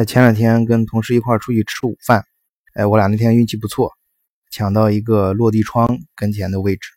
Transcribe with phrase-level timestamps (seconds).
[0.00, 2.24] 哎，前两天跟同事一块出去吃午饭，
[2.72, 3.92] 哎，我俩那天运气不错，
[4.50, 6.88] 抢到一个落地窗跟前的位置，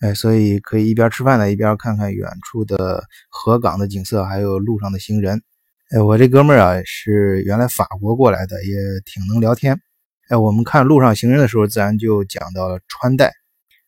[0.00, 5.42] 哎，所以可以一边吃饭呢，一边看看远处的河港的景色，还有路上的行人。
[5.90, 9.78] 哎，我这哥们儿啊是原来法国过来的，也挺能聊天。
[10.30, 13.34] 哎，我们看路上行人的时候，自然就讲到了穿戴。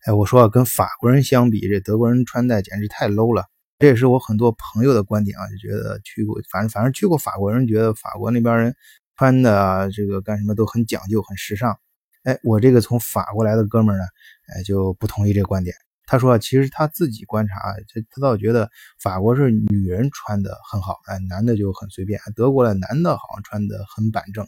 [0.05, 3.47] 哎，我说啊跟法国人相比，这德国人穿戴简直太 low 了。
[3.81, 8.75] 这也是我很多朋友的观点啊，就觉得去过，反正反正去过法国人觉得法国那边人
[9.17, 11.79] 穿的这个干什么都很讲究、很时尚。
[12.25, 14.05] 哎，我这个从法国来的哥们儿呢，
[14.53, 15.77] 哎就不同意这个观点。
[16.07, 18.69] 他说，其实他自己观察，他他倒觉得
[19.01, 22.19] 法国是女人穿的很好，哎，男的就很随便。
[22.35, 24.45] 德国的男的好像穿的很板正，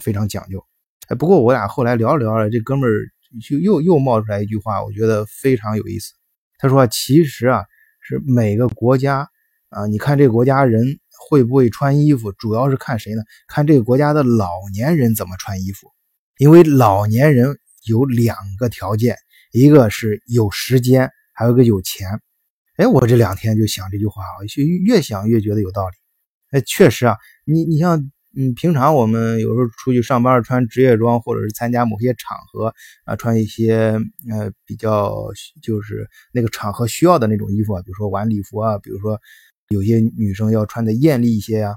[0.00, 0.66] 非常讲究。
[1.06, 2.92] 哎，不过我俩后来聊着聊着，这哥们儿
[3.40, 6.14] 就又又冒出来一句话，我觉得非常有意思。
[6.58, 7.64] 他说，其实啊。
[8.06, 9.28] 是每个国家
[9.70, 10.82] 啊，你看这个国家人
[11.28, 13.22] 会不会穿衣服，主要是看谁呢？
[13.48, 15.90] 看这个国家的老年人怎么穿衣服。
[16.38, 19.16] 因为老年人有两个条件，
[19.52, 22.20] 一个是有时间，还有一个有钱。
[22.76, 25.94] 哎，我这两天就想这句话，我就越想越觉得有道理。
[26.50, 28.10] 哎，确实啊，你你像。
[28.38, 32.74] 嗯，平常我们有时候出去上班穿职业装，或者是参加某些场合
[33.06, 33.98] 啊，穿一些
[34.30, 35.10] 呃比较
[35.62, 39.18] 就是那个场合需要的那种衣服啊，比如说晚礼服啊，比如说
[39.68, 41.76] 有些女生要穿的艳丽一些呀。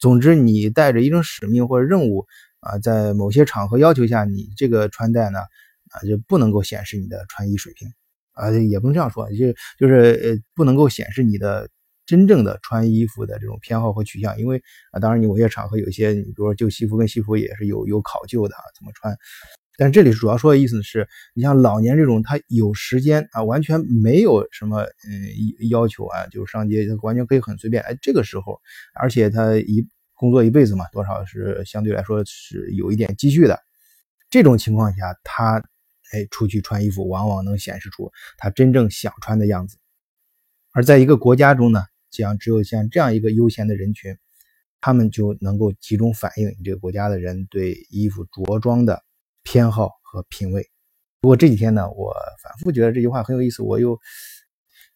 [0.00, 2.26] 总之，你带着一种使命或者任务
[2.58, 5.38] 啊，在某些场合要求下，你这个穿戴呢
[5.90, 7.88] 啊就不能够显示你的穿衣水平
[8.32, 11.68] 啊，也不能这样说，就就是呃不能够显示你的。
[12.10, 19.16] 真正的穿衣服的这种偏好和取向，因为啊，当然你某些场合有一些，你比如说旧西服跟西服也是有有考究的啊，怎么穿？
[19.78, 27.80] 但这里主要说的意思是，你像老年这种，他有时间啊，完全没有什么嗯要求啊，就是上街他完全可以很随便。
[27.84, 28.60] 哎，这个时候，
[29.00, 33.56] 而且他一工作一辈子嘛，多少是相对来说是有一点积蓄的。
[34.30, 35.62] 这种情况下，他
[36.12, 39.78] 哎出去穿衣服，往往能显示出他真正想穿的样子。
[40.72, 41.84] 而在一个国家中呢？
[42.10, 44.16] 讲只有像这样一个悠闲的人群，
[44.80, 49.02] 他们就能够集中反映你这个国家的人对衣服着装的
[49.42, 50.68] 偏好和品味。
[51.20, 53.98] 不过这几天呢，我反复觉得这句话很有意思，我又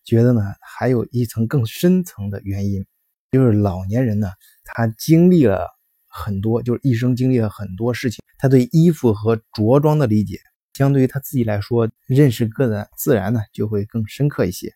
[0.05, 2.85] 觉得呢，还有一层更深层的原因，
[3.31, 4.29] 就是老年人呢，
[4.65, 5.69] 他经历了
[6.09, 10.39] 很多，就是一生经历了很多事情，他对衣服和着装的理解，
[10.73, 14.73] 相对于他自己来说，认识个人自然呢就会更深刻一些。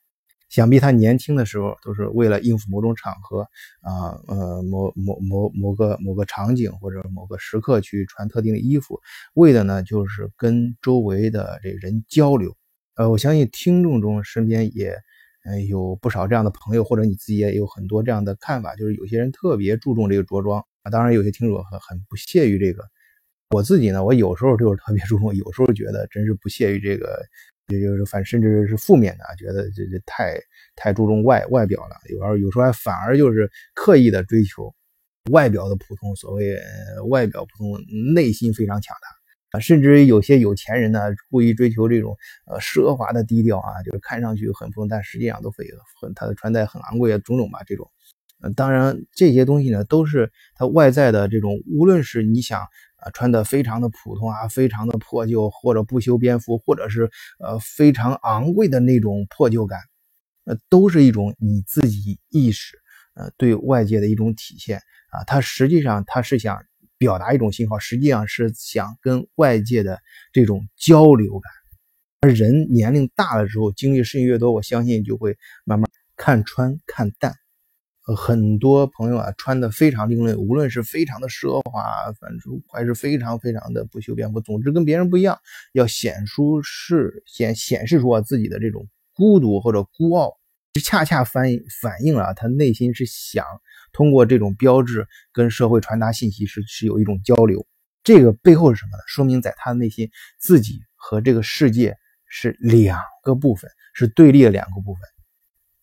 [0.48, 3.42] 想必他年轻的时候都是为了应付某种场合
[3.82, 8.98] 啊，呃，某某某某个某个场景或者某个时刻去穿特定的衣服，
[9.34, 12.56] 为的呢就是跟周围的这人交流。
[12.94, 14.97] 呃，我相信听众中身边也
[15.44, 20.91] 呃有不少这样的朋友，或者你自己也有很多这样的看法，就是有些人特别注重这个着装啊。
[20.91, 22.82] 当然，有些听众很很不屑于这个。
[23.50, 27.22] 我自己呢，我有时候就是特别注重，有时候觉得真是不屑于这个。
[27.69, 30.41] 也就是反甚至是负面的，觉得这这太
[30.75, 34.75] 太注重外外表了，有时候有时候还反而就是刻意的追求
[35.31, 36.59] 外表的普通，所谓
[37.11, 37.78] 外表普通，
[38.15, 45.67] 内心非常强大啊，甚至有些有钱人呢，故意追求这种呃奢华的低调啊，就是看上去很普通，但实际上都非
[46.01, 47.91] 很他的穿戴很昂贵啊，种种吧这种。
[48.41, 52.67] 呃，当然这些东西呢，都是他外在的这种，无论是你想。
[52.98, 59.78] 啊，穿的非常的普通啊，非常的破旧，或者不修边幅，或者是呃非常昂贵的那种破旧感，
[60.44, 62.76] 呃，都是一种你自己意识
[63.14, 64.78] 呃对外界的一种体现
[65.10, 65.22] 啊。
[65.26, 66.60] 它实际上它是想
[66.98, 70.00] 表达一种信号，实际上是想跟外界的
[70.32, 71.53] 这种交流感。
[72.20, 77.32] 而人年龄大了之后，经历事情越多，我相信就会慢慢看穿看淡。
[78.17, 81.83] 很多朋友啊，穿的非常另类，无论是非常的奢华，
[82.19, 85.39] 反正还是非常非常的不修边幅，总之跟别人不一样，
[85.73, 90.33] 要显出是显显示出啊自己的这种孤独或者孤傲，
[90.73, 91.45] 就恰恰反
[91.83, 93.45] 反映了他内心是想
[93.93, 97.66] 通过这种标志跟社会传达信息，是是有一种交流。
[98.03, 99.03] 这个背后是什么呢？
[99.07, 101.95] 说明在他的内心，自己和这个世界
[102.27, 105.03] 是两个部分，是对立的两个部分。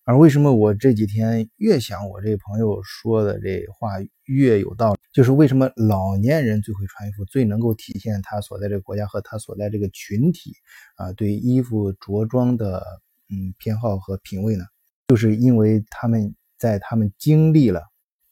[0.07, 3.93] 而为什么我这几天越想我这朋友说的这话
[4.25, 4.99] 越有道理？
[5.11, 10.53] 就是为什么老年人最会穿衣服，最能够体现他所在这个国家和他所在这个群体
[10.95, 12.85] 啊对衣服着装的
[13.31, 14.63] 嗯偏好和品味呢？
[15.07, 17.81] 就是因为他们在他们经历了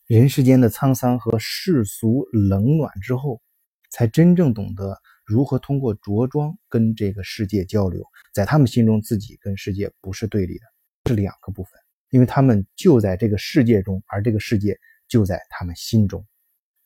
[0.06, 3.42] 人世间的沧桑和世俗冷暖之后，
[3.90, 8.04] 才真正懂得如何通过着装跟这个世界交流。
[8.31, 10.73] 在他们心中，自己跟世界不是对立的。
[11.05, 11.79] 是两个部分，
[12.09, 16.25] 因为他们就在这个世界中，而这个世界就在他们心中。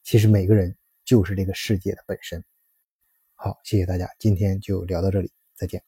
[0.03, 0.75] 其实每个人
[1.05, 2.43] 就是这个世界的本身。
[3.35, 5.83] 好，谢谢大家，今天就聊到这里，再见。